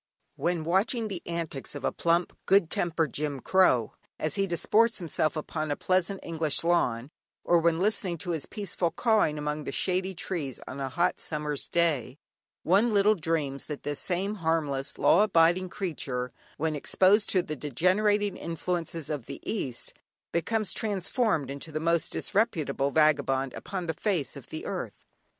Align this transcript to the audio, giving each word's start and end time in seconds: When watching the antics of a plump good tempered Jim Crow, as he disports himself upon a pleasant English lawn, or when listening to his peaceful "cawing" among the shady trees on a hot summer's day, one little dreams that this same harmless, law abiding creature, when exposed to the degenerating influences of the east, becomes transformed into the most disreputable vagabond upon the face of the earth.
When 0.35 0.63
watching 0.63 1.09
the 1.09 1.21
antics 1.27 1.75
of 1.75 1.83
a 1.85 1.91
plump 1.91 2.35
good 2.47 2.71
tempered 2.71 3.13
Jim 3.13 3.39
Crow, 3.39 3.93
as 4.17 4.33
he 4.33 4.47
disports 4.47 4.97
himself 4.97 5.35
upon 5.37 5.69
a 5.69 5.75
pleasant 5.75 6.21
English 6.23 6.63
lawn, 6.63 7.11
or 7.43 7.59
when 7.59 7.77
listening 7.79 8.17
to 8.17 8.31
his 8.31 8.47
peaceful 8.47 8.89
"cawing" 8.89 9.37
among 9.37 9.63
the 9.65 9.71
shady 9.71 10.15
trees 10.15 10.59
on 10.67 10.79
a 10.79 10.89
hot 10.89 11.19
summer's 11.19 11.67
day, 11.67 12.17
one 12.63 12.91
little 12.91 13.13
dreams 13.13 13.65
that 13.65 13.83
this 13.83 13.99
same 13.99 14.33
harmless, 14.41 14.97
law 14.97 15.21
abiding 15.21 15.69
creature, 15.69 16.33
when 16.57 16.75
exposed 16.75 17.29
to 17.29 17.43
the 17.43 17.55
degenerating 17.55 18.35
influences 18.35 19.07
of 19.07 19.27
the 19.27 19.39
east, 19.47 19.93
becomes 20.31 20.73
transformed 20.73 21.51
into 21.51 21.71
the 21.71 21.79
most 21.79 22.11
disreputable 22.11 22.89
vagabond 22.89 23.53
upon 23.53 23.85
the 23.85 23.93
face 23.93 24.35
of 24.35 24.47
the 24.49 24.65
earth. 24.65 25.05